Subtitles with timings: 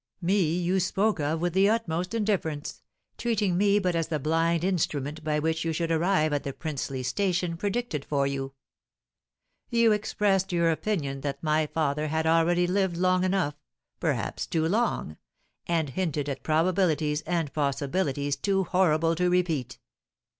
[0.19, 2.81] Me you spoke of with the utmost indifference,
[3.19, 7.03] treating me but as the blind instrument by which you should arrive at the princely
[7.03, 8.51] station predicted for you.
[9.69, 13.53] You expressed your opinion that my father had already lived long enough,
[13.99, 15.17] perhaps too long;
[15.67, 19.77] and hinted at probabilities and possibilities too horrible to repeat!"